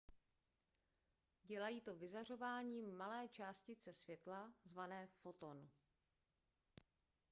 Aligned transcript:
dělají 1.43 1.81
to 1.81 1.95
vyzařováním 1.95 2.95
malé 2.97 3.27
částice 3.27 3.93
světla 3.93 4.53
zvané 4.65 5.07
foton 5.07 5.69